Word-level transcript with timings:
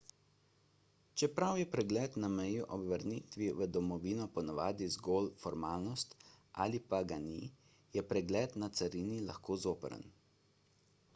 čeprav 1.21 1.57
je 1.57 1.65
pregled 1.73 2.15
na 2.21 2.29
meji 2.35 2.63
ob 2.77 2.85
vrnitvi 2.93 3.49
v 3.59 3.67
domovino 3.75 4.25
ponavadi 4.37 4.87
zgolj 4.95 5.29
formalnost 5.43 6.17
ali 6.65 6.79
pa 6.93 7.01
ga 7.11 7.19
ni 7.27 7.39
je 7.99 8.05
pregled 8.13 8.55
na 8.65 8.71
carini 8.81 9.21
lahko 9.29 9.59
zoprn 9.67 10.07